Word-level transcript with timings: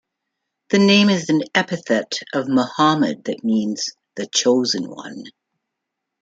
The 0.69 0.79
name 0.79 1.09
is 1.09 1.29
an 1.29 1.43
epithet 1.53 2.21
of 2.33 2.47
Muhammad 2.49 3.25
that 3.25 3.43
means, 3.43 3.91
"The 4.15 4.25
Chosen 4.25 4.89
One". 4.89 5.25